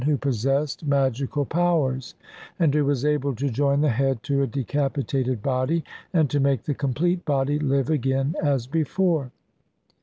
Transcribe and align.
CXLIX 0.01 0.07
who 0.09 0.17
possessed 0.17 0.85
magical 0.87 1.45
powers, 1.45 2.15
and 2.57 2.73
who 2.73 2.85
was 2.85 3.05
able 3.05 3.35
to 3.35 3.51
join 3.51 3.81
the 3.81 3.89
head 3.89 4.23
to 4.23 4.41
a 4.41 4.47
decapitated 4.47 5.43
body 5.43 5.83
and 6.11 6.27
to 6.31 6.39
make 6.39 6.63
the 6.63 6.73
complete 6.73 7.23
body 7.23 7.59
live 7.59 7.91
again 7.91 8.33
as 8.41 8.65
before. 8.65 9.29